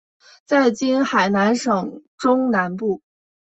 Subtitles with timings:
[0.47, 3.03] 在今海南省中南部。